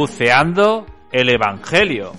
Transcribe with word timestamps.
Buceando 0.00 0.86
el 1.10 1.28
Evangelio. 1.28 2.12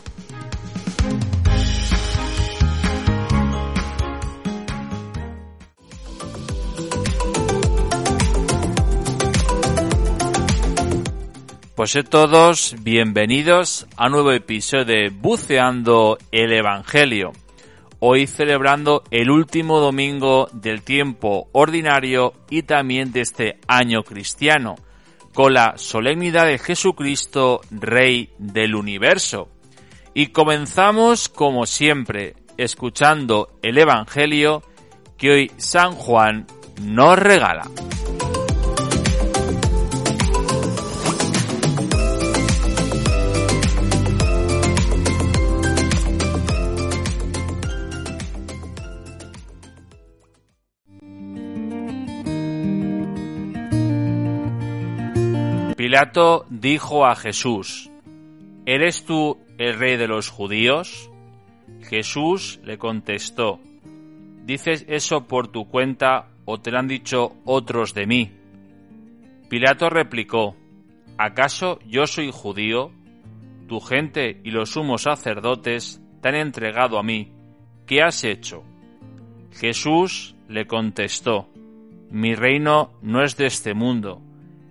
Pues 11.74 11.96
a 11.96 12.04
todos 12.04 12.76
bienvenidos 12.82 13.88
a 13.96 14.08
un 14.08 14.12
nuevo 14.12 14.34
episodio 14.34 14.84
de 14.84 15.10
Buceando 15.10 16.18
el 16.34 16.52
Evangelio. 16.52 17.32
Hoy 18.00 18.28
celebrando 18.28 19.04
el 19.10 19.30
último 19.30 19.80
domingo 19.80 20.50
del 20.52 20.82
tiempo 20.82 21.48
ordinario 21.54 22.34
y 22.50 22.64
también 22.64 23.14
de 23.14 23.22
este 23.22 23.60
año 23.70 24.04
cristiano, 24.04 24.76
con 25.40 25.54
la 25.54 25.78
solemnidad 25.78 26.48
de 26.48 26.60
Jesucristo, 26.60 27.62
Rey 27.72 28.30
del 28.40 28.76
universo. 28.76 29.48
Y 30.14 30.34
comenzamos 30.34 31.30
como 31.30 31.66
siempre, 31.66 32.36
escuchando 32.58 33.48
el 33.62 33.78
Evangelio 33.78 34.64
que 35.18 35.32
hoy 35.32 35.52
San 35.56 35.94
Juan 35.94 36.46
nos 36.82 37.18
regala. 37.18 37.64
Pilato 55.90 56.46
dijo 56.52 57.08
a 57.08 57.16
Jesús, 57.16 57.90
¿Eres 58.68 59.06
tú 59.06 59.40
el 59.58 59.74
rey 59.74 59.98
de 59.98 60.08
los 60.08 60.30
judíos? 60.30 61.10
Jesús 61.82 62.60
le 62.64 62.78
contestó, 62.78 63.60
¿Dices 64.46 64.86
eso 64.88 65.26
por 65.26 65.48
tu 65.48 65.68
cuenta 65.68 66.28
o 66.46 66.60
te 66.60 66.70
lo 66.70 66.78
han 66.78 66.88
dicho 66.88 67.38
otros 67.44 67.96
de 67.96 68.06
mí? 68.06 68.32
Pilato 69.50 69.90
replicó, 69.90 70.56
¿acaso 71.18 71.80
yo 71.88 72.06
soy 72.06 72.30
judío? 72.32 72.92
Tu 73.68 73.80
gente 73.80 74.42
y 74.44 74.52
los 74.52 74.70
sumos 74.70 75.02
sacerdotes 75.02 76.04
te 76.22 76.30
han 76.30 76.36
entregado 76.36 77.00
a 77.00 77.04
mí. 77.04 77.32
¿Qué 77.88 78.04
has 78.04 78.24
hecho? 78.26 78.64
Jesús 79.54 80.36
le 80.48 80.68
contestó, 80.68 81.50
Mi 82.12 82.36
reino 82.36 82.92
no 83.02 83.24
es 83.24 83.38
de 83.38 83.48
este 83.48 83.74
mundo. 83.74 84.22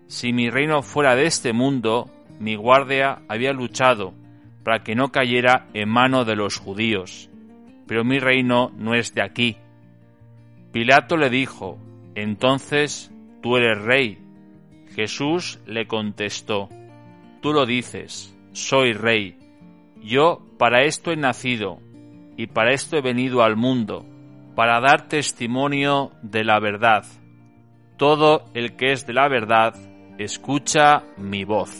Si 0.08 0.32
mi 0.32 0.48
reino 0.48 0.82
fuera 0.82 1.14
de 1.14 1.26
este 1.26 1.52
mundo, 1.52 2.10
mi 2.40 2.56
guardia 2.56 3.20
había 3.28 3.52
luchado 3.52 4.14
para 4.64 4.82
que 4.82 4.94
no 4.94 5.12
cayera 5.12 5.66
en 5.74 5.88
mano 5.90 6.24
de 6.24 6.34
los 6.34 6.56
judíos. 6.56 7.28
Pero 7.86 8.04
mi 8.04 8.18
reino 8.18 8.72
no 8.76 8.94
es 8.94 9.14
de 9.14 9.22
aquí. 9.22 9.56
Pilato 10.72 11.16
le 11.18 11.28
dijo, 11.28 11.78
Entonces 12.14 13.12
tú 13.42 13.56
eres 13.58 13.82
rey. 13.82 14.18
Jesús 14.94 15.60
le 15.66 15.86
contestó, 15.86 16.70
Tú 17.42 17.52
lo 17.52 17.66
dices, 17.66 18.34
soy 18.52 18.94
rey. 18.94 19.38
Yo 20.02 20.42
para 20.58 20.84
esto 20.84 21.12
he 21.12 21.16
nacido, 21.16 21.80
y 22.36 22.46
para 22.46 22.72
esto 22.72 22.96
he 22.96 23.02
venido 23.02 23.42
al 23.42 23.56
mundo, 23.56 24.06
para 24.54 24.80
dar 24.80 25.08
testimonio 25.08 26.12
de 26.22 26.44
la 26.44 26.60
verdad. 26.60 27.04
Todo 27.96 28.44
el 28.54 28.74
que 28.74 28.92
es 28.92 29.06
de 29.06 29.12
la 29.12 29.28
verdad, 29.28 29.74
escucha 30.18 31.04
mi 31.16 31.44
voz. 31.44 31.70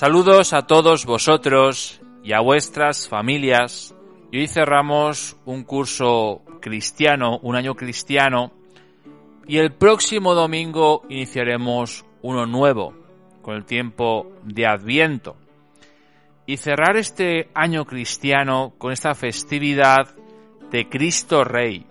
Saludos 0.00 0.54
a 0.54 0.66
todos 0.66 1.04
vosotros 1.04 2.00
y 2.24 2.32
a 2.32 2.40
vuestras 2.40 3.06
familias. 3.06 3.94
Y 4.32 4.38
hoy 4.38 4.46
cerramos 4.46 5.36
un 5.44 5.64
curso 5.64 6.42
cristiano, 6.62 7.38
un 7.42 7.54
año 7.54 7.74
cristiano, 7.74 8.52
y 9.50 9.58
el 9.58 9.72
próximo 9.72 10.32
domingo 10.36 11.02
iniciaremos 11.08 12.06
uno 12.22 12.46
nuevo, 12.46 12.94
con 13.42 13.56
el 13.56 13.64
tiempo 13.64 14.30
de 14.44 14.64
Adviento. 14.64 15.34
Y 16.46 16.56
cerrar 16.56 16.96
este 16.96 17.50
año 17.52 17.84
cristiano 17.84 18.74
con 18.78 18.92
esta 18.92 19.12
festividad 19.16 20.14
de 20.70 20.88
Cristo 20.88 21.42
Rey. 21.42 21.84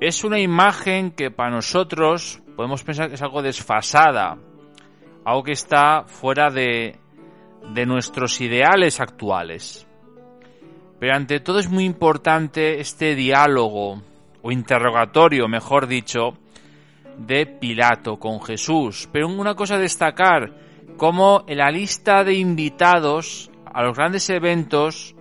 Es 0.00 0.24
una 0.24 0.40
imagen 0.40 1.10
que 1.10 1.30
para 1.30 1.50
nosotros 1.50 2.40
podemos 2.56 2.82
pensar 2.82 3.08
que 3.08 3.16
es 3.16 3.22
algo 3.22 3.42
desfasada, 3.42 4.38
algo 5.26 5.42
que 5.42 5.52
está 5.52 6.04
fuera 6.06 6.48
de, 6.48 6.96
de 7.74 7.84
nuestros 7.84 8.40
ideales 8.40 9.00
actuales. 9.00 9.86
Pero 10.98 11.14
ante 11.14 11.40
todo 11.40 11.58
es 11.58 11.68
muy 11.68 11.84
importante 11.84 12.80
este 12.80 13.14
diálogo, 13.14 14.00
o 14.40 14.50
interrogatorio, 14.50 15.46
mejor 15.46 15.86
dicho, 15.86 16.38
de 17.18 17.46
Pilato 17.46 18.18
con 18.18 18.40
Jesús. 18.40 19.08
Pero 19.12 19.28
una 19.28 19.54
cosa 19.54 19.76
a 19.76 19.78
destacar, 19.78 20.52
como 20.96 21.44
en 21.46 21.58
la 21.58 21.70
lista 21.70 22.24
de 22.24 22.34
invitados 22.34 23.50
a 23.64 23.82
los 23.82 23.96
grandes 23.96 24.28
eventos 24.30 25.14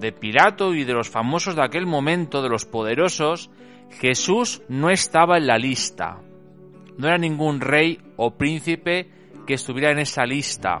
de 0.00 0.12
Pilato 0.12 0.74
y 0.74 0.84
de 0.84 0.94
los 0.94 1.08
famosos 1.08 1.54
de 1.54 1.64
aquel 1.64 1.86
momento, 1.86 2.42
de 2.42 2.48
los 2.48 2.64
poderosos, 2.64 3.50
Jesús 4.00 4.62
no 4.68 4.90
estaba 4.90 5.36
en 5.36 5.46
la 5.46 5.58
lista. 5.58 6.18
No 6.98 7.08
era 7.08 7.18
ningún 7.18 7.60
rey 7.60 7.98
o 8.16 8.32
príncipe 8.32 9.08
que 9.46 9.54
estuviera 9.54 9.92
en 9.92 9.98
esa 9.98 10.24
lista. 10.24 10.80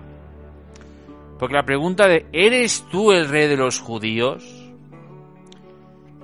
Porque 1.38 1.54
la 1.54 1.64
pregunta 1.64 2.06
de 2.06 2.26
¿eres 2.32 2.86
tú 2.90 3.12
el 3.12 3.28
rey 3.28 3.48
de 3.48 3.56
los 3.56 3.80
judíos? 3.80 4.72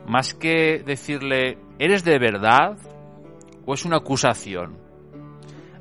Más 0.06 0.34
que 0.34 0.82
decirle 0.84 1.58
¿eres 1.78 2.04
de 2.04 2.18
verdad? 2.18 2.78
Es 3.74 3.84
una 3.84 3.98
acusación. 3.98 4.78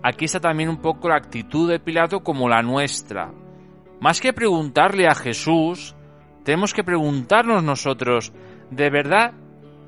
Aquí 0.04 0.26
está 0.26 0.40
también 0.40 0.70
un 0.70 0.78
poco 0.78 1.10
la 1.10 1.18
actitud 1.18 1.70
de 1.70 1.80
Pilato 1.80 2.22
como 2.22 2.48
la 2.48 2.62
nuestra. 2.62 3.32
Más 4.00 4.22
que 4.22 4.34
preguntarle 4.34 5.08
a 5.08 5.16
Jesús, 5.16 5.96
tenemos 6.44 6.74
que 6.74 6.84
preguntarnos 6.84 7.64
nosotros, 7.64 8.32
¿de 8.70 8.90
verdad 8.90 9.34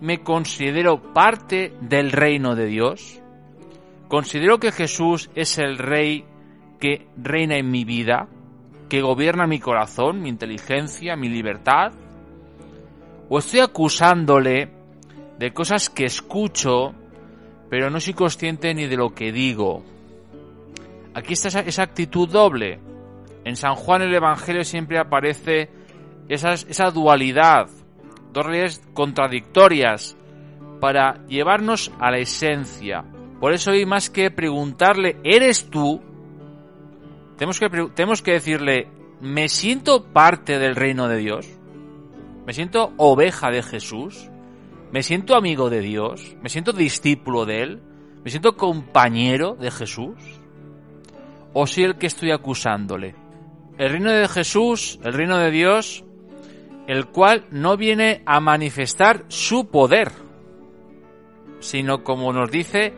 me 0.01 0.23
considero 0.23 1.13
parte 1.13 1.73
del 1.81 2.11
reino 2.11 2.55
de 2.55 2.65
Dios? 2.65 3.21
¿Considero 4.07 4.59
que 4.59 4.71
Jesús 4.71 5.29
es 5.35 5.57
el 5.57 5.77
rey 5.77 6.25
que 6.79 7.07
reina 7.15 7.57
en 7.57 7.69
mi 7.69 7.85
vida, 7.85 8.27
que 8.89 9.01
gobierna 9.01 9.45
mi 9.45 9.59
corazón, 9.59 10.21
mi 10.21 10.29
inteligencia, 10.29 11.15
mi 11.15 11.29
libertad? 11.29 11.93
¿O 13.29 13.37
estoy 13.37 13.59
acusándole 13.59 14.71
de 15.37 15.53
cosas 15.53 15.89
que 15.89 16.05
escucho, 16.05 16.95
pero 17.69 17.89
no 17.89 17.99
soy 17.99 18.13
consciente 18.13 18.73
ni 18.73 18.87
de 18.87 18.97
lo 18.97 19.13
que 19.13 19.31
digo. 19.31 19.83
Aquí 21.13 21.33
está 21.33 21.47
esa, 21.47 21.83
actitud 21.83 22.27
doble. 22.29 22.79
En 23.45 23.55
San 23.55 23.75
Juan 23.75 24.01
el 24.01 24.13
Evangelio 24.13 24.63
siempre 24.63 24.99
aparece 24.99 25.69
esa, 26.27 26.91
dualidad, 26.91 27.67
dos 28.33 28.45
realidades 28.45 28.81
contradictorias, 28.93 30.15
para 30.79 31.25
llevarnos 31.27 31.91
a 31.99 32.11
la 32.11 32.19
esencia. 32.19 33.03
Por 33.39 33.53
eso 33.53 33.71
hoy 33.71 33.85
más 33.85 34.09
que 34.09 34.31
preguntarle, 34.31 35.17
¿eres 35.23 35.69
tú? 35.69 36.01
Tenemos 37.37 37.59
que, 37.59 37.69
tenemos 37.93 38.21
que 38.21 38.33
decirle, 38.33 38.87
¿me 39.21 39.49
siento 39.49 40.05
parte 40.05 40.59
del 40.59 40.75
reino 40.75 41.07
de 41.07 41.17
Dios? 41.17 41.47
¿Me 42.45 42.53
siento 42.53 42.93
oveja 42.97 43.49
de 43.49 43.61
Jesús? 43.61 44.29
¿Me 44.91 45.03
siento 45.03 45.35
amigo 45.35 45.69
de 45.69 45.81
Dios? 45.81 46.35
¿Me 46.41 46.49
siento 46.49 46.73
discípulo 46.73 47.45
de 47.45 47.61
Él? 47.61 47.81
¿Me 48.23 48.31
siento 48.31 48.57
compañero 48.57 49.55
de 49.55 49.69
Jesús? 49.69 50.17
¿O 51.53 51.67
soy 51.67 51.83
el 51.83 51.97
que 51.97 52.07
estoy 52.07 52.31
acusándole? 52.31 53.13
El 53.77 53.91
reino 53.91 54.11
de 54.11 54.27
Jesús, 54.27 54.99
el 55.03 55.13
reino 55.13 55.37
de 55.37 55.51
Dios, 55.51 56.03
el 56.87 57.05
cual 57.05 57.45
no 57.51 57.77
viene 57.77 58.23
a 58.25 58.39
manifestar 58.39 59.25
su 59.27 59.69
poder, 59.69 60.11
sino 61.59 62.03
como 62.03 62.33
nos 62.33 62.49
dice, 62.49 62.93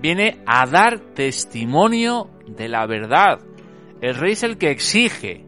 viene 0.00 0.40
a 0.46 0.66
dar 0.66 0.98
testimonio 0.98 2.30
de 2.46 2.68
la 2.68 2.86
verdad. 2.86 3.40
El 4.00 4.14
rey 4.14 4.32
es 4.32 4.44
el 4.44 4.56
que 4.56 4.70
exige, 4.70 5.44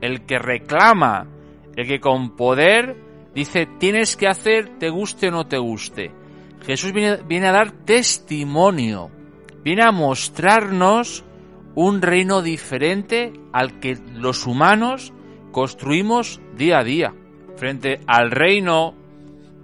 el 0.00 0.26
que 0.26 0.40
reclama, 0.40 1.28
el 1.76 1.86
que 1.86 2.00
con 2.00 2.34
poder 2.34 2.96
dice 3.34 3.66
tienes 3.78 4.16
que 4.16 4.28
hacer, 4.28 4.78
te 4.78 4.90
guste 4.90 5.28
o 5.28 5.30
no 5.30 5.46
te 5.46 5.58
guste. 5.58 6.12
Jesús 6.64 6.92
viene, 6.92 7.18
viene 7.26 7.48
a 7.48 7.52
dar 7.52 7.72
testimonio, 7.72 9.10
viene 9.64 9.82
a 9.82 9.90
mostrarnos 9.90 11.24
un 11.74 12.02
reino 12.02 12.42
diferente 12.42 13.32
al 13.52 13.80
que 13.80 13.98
los 14.14 14.46
humanos 14.46 15.12
construimos 15.50 16.40
día 16.56 16.78
a 16.78 16.84
día. 16.84 17.14
Frente 17.56 18.00
al 18.06 18.30
reino 18.30 18.94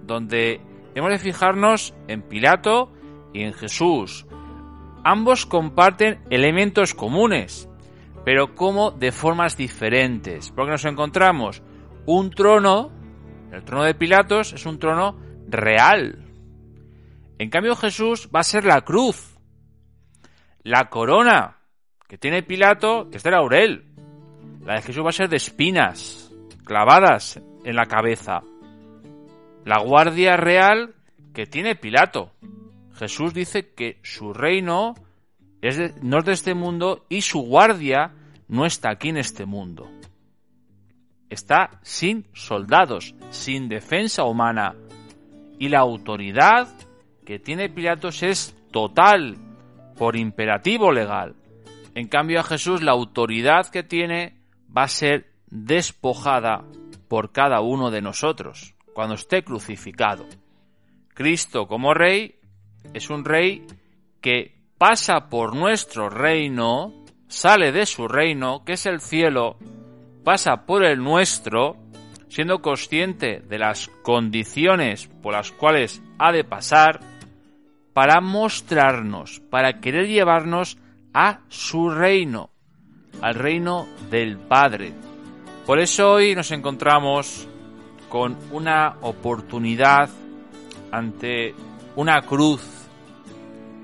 donde 0.05 0.61
hemos 0.95 1.11
de 1.11 1.19
fijarnos 1.19 1.93
en 2.07 2.21
Pilato 2.21 2.91
y 3.33 3.43
en 3.43 3.53
Jesús. 3.53 4.25
Ambos 5.03 5.45
comparten 5.45 6.19
elementos 6.29 6.93
comunes, 6.93 7.69
pero 8.25 8.55
como 8.55 8.91
de 8.91 9.11
formas 9.11 9.55
diferentes. 9.55 10.51
Porque 10.51 10.71
nos 10.71 10.85
encontramos 10.85 11.61
un 12.05 12.31
trono, 12.31 12.91
el 13.51 13.63
trono 13.63 13.83
de 13.83 13.95
Pilatos 13.95 14.53
es 14.53 14.65
un 14.65 14.79
trono 14.79 15.19
real. 15.47 16.25
En 17.37 17.49
cambio 17.49 17.75
Jesús 17.75 18.29
va 18.33 18.41
a 18.41 18.43
ser 18.43 18.65
la 18.65 18.81
cruz. 18.81 19.37
La 20.63 20.89
corona 20.89 21.57
que 22.07 22.17
tiene 22.17 22.43
Pilato 22.43 23.09
es 23.11 23.23
de 23.23 23.31
laurel. 23.31 23.85
La 24.65 24.75
de 24.75 24.81
Jesús 24.81 25.03
va 25.03 25.09
a 25.09 25.13
ser 25.13 25.29
de 25.29 25.37
espinas, 25.37 26.31
clavadas 26.65 27.41
en 27.63 27.75
la 27.75 27.85
cabeza. 27.85 28.41
La 29.65 29.79
guardia 29.79 30.35
real 30.37 30.95
que 31.33 31.45
tiene 31.45 31.75
Pilato. 31.75 32.31
Jesús 32.95 33.33
dice 33.33 33.73
que 33.73 33.99
su 34.03 34.33
reino 34.33 34.95
es 35.61 36.01
no 36.01 36.19
es 36.19 36.25
de 36.25 36.33
este 36.33 36.53
mundo 36.53 37.05
y 37.09 37.21
su 37.21 37.41
guardia 37.41 38.13
no 38.47 38.65
está 38.65 38.91
aquí 38.91 39.09
en 39.09 39.17
este 39.17 39.45
mundo. 39.45 39.89
Está 41.29 41.79
sin 41.83 42.27
soldados, 42.33 43.15
sin 43.29 43.69
defensa 43.69 44.23
humana. 44.23 44.75
Y 45.59 45.69
la 45.69 45.79
autoridad 45.79 46.67
que 47.25 47.39
tiene 47.39 47.69
Pilatos 47.69 48.23
es 48.23 48.55
total, 48.71 49.37
por 49.97 50.15
imperativo 50.15 50.91
legal. 50.91 51.35
En 51.93 52.07
cambio 52.07 52.39
a 52.39 52.43
Jesús 52.43 52.81
la 52.81 52.93
autoridad 52.93 53.67
que 53.67 53.83
tiene 53.83 54.37
va 54.75 54.83
a 54.83 54.87
ser 54.87 55.27
despojada 55.47 56.63
por 57.07 57.31
cada 57.31 57.59
uno 57.59 57.91
de 57.91 58.01
nosotros 58.01 58.75
cuando 58.93 59.15
esté 59.15 59.43
crucificado. 59.43 60.25
Cristo 61.13 61.67
como 61.67 61.93
rey 61.93 62.39
es 62.93 63.09
un 63.09 63.25
rey 63.25 63.65
que 64.21 64.55
pasa 64.77 65.29
por 65.29 65.55
nuestro 65.55 66.09
reino, 66.09 66.93
sale 67.27 67.71
de 67.73 67.85
su 67.85 68.07
reino, 68.07 68.63
que 68.63 68.73
es 68.73 68.85
el 68.85 69.01
cielo, 69.01 69.57
pasa 70.23 70.65
por 70.65 70.83
el 70.83 70.99
nuestro, 70.99 71.77
siendo 72.27 72.61
consciente 72.61 73.39
de 73.39 73.57
las 73.57 73.89
condiciones 74.03 75.07
por 75.21 75.33
las 75.33 75.51
cuales 75.51 76.01
ha 76.17 76.31
de 76.31 76.43
pasar, 76.43 76.99
para 77.93 78.21
mostrarnos, 78.21 79.41
para 79.49 79.79
querer 79.81 80.07
llevarnos 80.07 80.77
a 81.13 81.41
su 81.49 81.89
reino, 81.89 82.51
al 83.21 83.35
reino 83.35 83.87
del 84.09 84.37
Padre. 84.37 84.93
Por 85.65 85.79
eso 85.79 86.13
hoy 86.13 86.35
nos 86.35 86.51
encontramos 86.51 87.47
con 88.09 88.37
una 88.51 88.95
oportunidad 89.01 90.09
ante 90.91 91.53
una 91.95 92.21
cruz, 92.21 92.61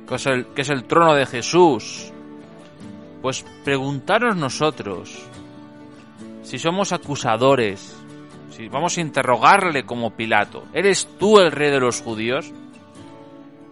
que 0.08 0.16
es, 0.16 0.70
el, 0.70 0.84
trono 0.86 1.14
de 1.14 1.26
Jesús, 1.26 2.12
pues 3.22 3.44
preguntaros 3.64 4.36
nosotros 4.36 5.28
si 6.46 6.60
somos 6.60 6.94
acusadores, 6.94 8.00
si 8.52 8.70
vamos 8.70 8.98
a 8.98 9.02
interrogarle 9.02 9.84
como 9.84 10.16
Pilato, 10.16 10.64
¿eres 10.74 11.10
tú 11.18 11.40
el 11.40 11.52
rey 11.52 11.72
de 11.72 11.80
los 11.80 12.02
judíos? 12.02 12.54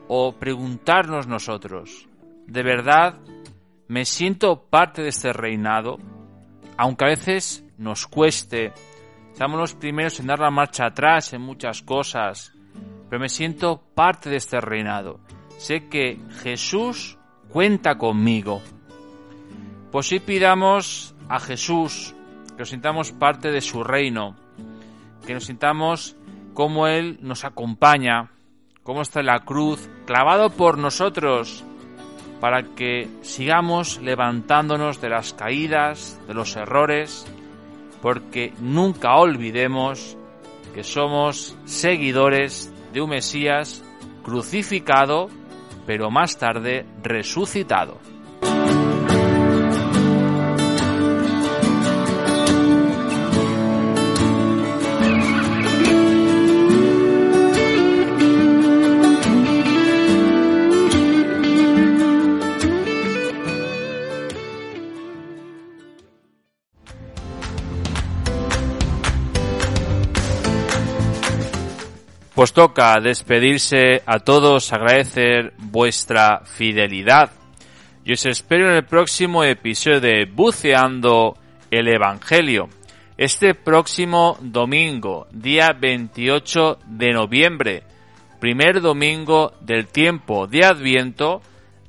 O 0.07 0.33
preguntarnos 0.33 1.27
nosotros, 1.27 2.09
¿de 2.47 2.63
verdad 2.63 3.19
me 3.87 4.05
siento 4.05 4.65
parte 4.69 5.03
de 5.03 5.09
este 5.09 5.31
reinado? 5.33 5.99
Aunque 6.75 7.05
a 7.05 7.09
veces 7.09 7.63
nos 7.77 8.07
cueste, 8.07 8.73
seamos 9.33 9.59
los 9.59 9.75
primeros 9.75 10.19
en 10.19 10.27
dar 10.27 10.39
la 10.39 10.49
marcha 10.49 10.87
atrás 10.87 11.31
en 11.33 11.41
muchas 11.41 11.83
cosas, 11.83 12.53
pero 13.07 13.19
me 13.19 13.29
siento 13.29 13.83
parte 13.93 14.31
de 14.31 14.37
este 14.37 14.59
reinado. 14.59 15.19
Sé 15.59 15.87
que 15.89 16.19
Jesús 16.41 17.19
cuenta 17.49 17.99
conmigo. 17.99 18.63
Pues 19.91 20.07
sí 20.07 20.19
pidamos 20.19 21.15
a 21.29 21.39
Jesús 21.39 22.15
que 22.53 22.59
nos 22.59 22.69
sintamos 22.69 23.11
parte 23.11 23.51
de 23.51 23.61
su 23.61 23.83
reino, 23.83 24.35
que 25.25 25.33
nos 25.33 25.45
sintamos 25.45 26.15
como 26.53 26.87
Él 26.87 27.17
nos 27.21 27.45
acompaña, 27.45 28.31
como 28.83 29.01
está 29.01 29.21
en 29.21 29.27
la 29.27 29.39
cruz, 29.39 29.89
clavado 30.05 30.49
por 30.49 30.77
nosotros, 30.77 31.63
para 32.39 32.63
que 32.75 33.09
sigamos 33.21 33.99
levantándonos 34.01 35.01
de 35.01 35.09
las 35.09 35.33
caídas, 35.33 36.19
de 36.27 36.33
los 36.33 36.55
errores, 36.55 37.25
porque 38.01 38.53
nunca 38.59 39.15
olvidemos 39.15 40.17
que 40.75 40.83
somos 40.83 41.57
seguidores 41.65 42.73
de 42.91 43.01
un 43.01 43.11
Mesías 43.11 43.83
crucificado, 44.23 45.29
pero 45.85 46.11
más 46.11 46.37
tarde 46.37 46.85
resucitado. 47.01 48.12
Pues 72.43 72.51
toca 72.51 72.99
despedirse 72.99 74.01
a 74.05 74.19
todos, 74.19 74.73
agradecer 74.73 75.53
vuestra 75.59 76.41
fidelidad. 76.43 77.31
Y 78.03 78.11
os 78.11 78.25
espero 78.25 78.69
en 78.69 78.75
el 78.75 78.83
próximo 78.83 79.45
episodio 79.45 80.01
de 80.01 80.25
Buceando 80.25 81.37
el 81.71 81.87
Evangelio. 81.87 82.67
Este 83.15 83.55
próximo 83.55 84.37
domingo, 84.41 85.25
día 85.31 85.69
28 85.71 86.79
de 86.85 87.13
noviembre, 87.13 87.83
primer 88.41 88.81
domingo 88.81 89.53
del 89.61 89.87
tiempo 89.87 90.45
de 90.45 90.65
Adviento 90.65 91.41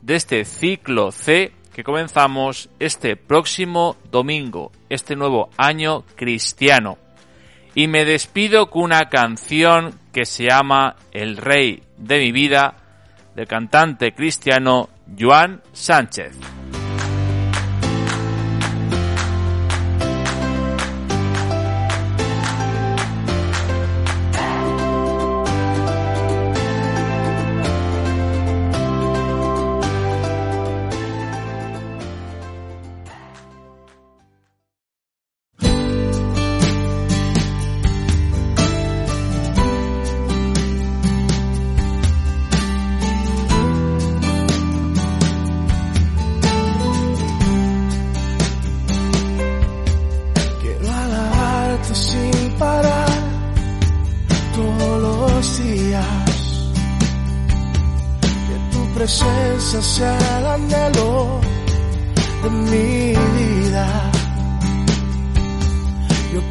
de 0.03 0.15
este 0.15 0.45
ciclo 0.45 1.11
C 1.11 1.51
que 1.75 1.83
comenzamos 1.83 2.71
este 2.79 3.17
próximo 3.17 3.97
domingo, 4.09 4.71
este 4.89 5.17
nuevo 5.17 5.51
año 5.57 6.05
cristiano. 6.15 6.97
Y 7.75 7.89
me 7.89 8.05
despido 8.05 8.71
con 8.71 8.85
una 8.85 9.09
canción 9.09 10.04
que 10.15 10.25
se 10.25 10.45
llama 10.45 10.97
El 11.13 11.37
Rey 11.37 11.83
de 11.99 12.21
mi 12.21 12.33
vida, 12.33 12.75
del 13.35 13.47
cantante 13.47 14.15
cristiano 14.15 14.89
Joan 15.19 15.61
Sánchez. 15.73 16.64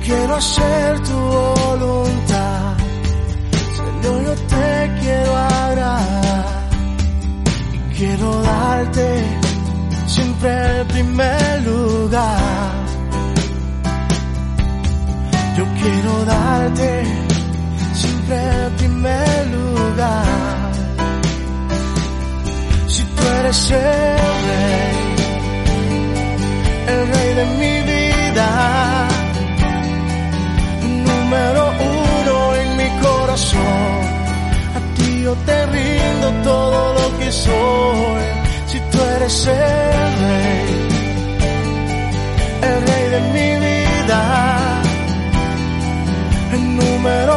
Quiero 0.06 0.36
hacer 0.36 1.00
tu 1.04 1.20
voluntad, 1.20 2.78
Señor, 3.78 4.24
yo 4.26 4.36
te 4.36 5.00
quiero 5.02 5.36
agradar 5.36 6.54
quiero 8.04 8.42
darte 8.42 9.24
siempre 10.08 10.80
el 10.80 10.88
primer 10.88 11.62
lugar. 11.64 12.74
Yo 15.58 15.66
quiero 15.82 16.26
darte 16.26 17.04
siempre 17.94 18.38
el 18.66 18.72
primer 18.74 19.48
lugar. 19.48 20.72
Si 22.88 23.04
tú 23.04 23.24
eres 23.40 23.72
el 23.72 24.33
te 35.46 35.66
rindo 35.66 36.28
todo 36.44 36.94
lo 36.94 37.18
que 37.20 37.32
soy. 37.32 38.24
Si 38.68 38.80
tú 38.92 38.98
eres 39.16 39.48
el 39.48 40.12
rey, 40.26 40.88
el 42.70 42.88
rey 42.88 43.06
de 43.16 43.22
mi 43.36 43.50
vida, 43.68 44.82
el 46.54 46.76
número 46.78 47.34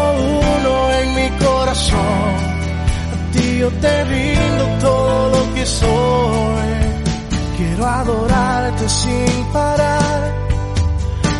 uno 0.53 0.93
en 1.00 1.15
mi 1.15 1.29
corazón. 1.45 2.31
A 3.15 3.33
ti 3.33 3.59
yo 3.59 3.71
te 3.71 4.05
rindo 4.05 4.65
todo 4.81 5.31
lo 5.31 5.55
que 5.55 5.67
soy. 5.67 6.71
Quiero 7.57 7.87
adorarte 7.87 8.88
sin 8.88 9.45
parar 9.53 10.21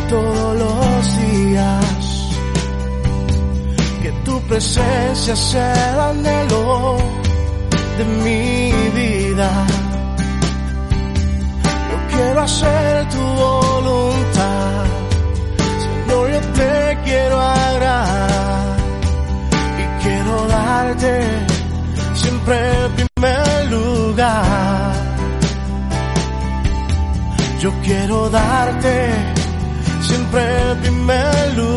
todos 0.09 0.57
los 0.57 1.17
días. 1.17 1.96
Tu 4.27 4.41
presencia 4.41 5.35
sea 5.37 5.93
el 5.93 5.99
anhelo 6.11 6.97
de 7.97 8.03
mi 8.25 8.73
vida. 8.99 9.49
Yo 11.89 11.97
quiero 12.13 12.41
hacer 12.41 13.07
tu 13.07 13.21
voluntad. 13.21 14.83
Señor, 15.83 16.29
yo 16.33 16.41
te 16.59 16.97
quiero 17.05 17.39
agradar 17.39 18.77
y 19.81 20.03
quiero 20.03 20.47
darte 20.47 21.13
siempre 22.13 22.55
el 22.83 22.91
primer 22.97 23.71
lugar. 23.71 24.91
Yo 27.61 27.71
quiero 27.81 28.29
darte 28.29 28.93
siempre 30.01 30.41
el 30.71 30.77
primer 30.79 31.53
lugar. 31.55 31.76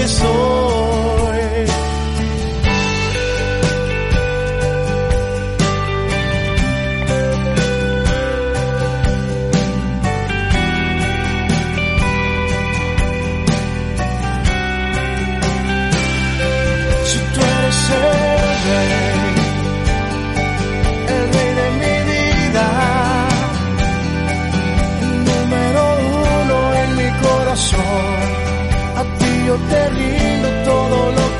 lo 0.00 0.59